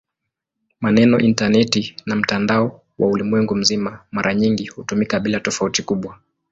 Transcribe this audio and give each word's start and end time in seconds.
Maneno 0.79 1.19
"intaneti" 1.19 1.95
na 2.05 2.15
"mtandao 2.15 2.81
wa 2.99 3.07
ulimwengu 3.07 3.55
mzima" 3.55 3.99
mara 4.11 4.33
nyingi 4.33 4.65
hutumika 4.67 5.19
bila 5.19 5.39
tofauti 5.39 5.83
kubwa. 5.83 6.19